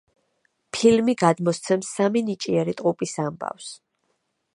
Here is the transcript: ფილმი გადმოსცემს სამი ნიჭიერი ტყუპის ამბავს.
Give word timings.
ფილმი 0.77 1.13
გადმოსცემს 1.21 1.91
სამი 1.97 2.23
ნიჭიერი 2.31 2.73
ტყუპის 2.79 3.15
ამბავს. 3.27 3.69